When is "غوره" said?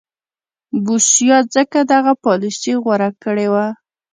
2.83-3.09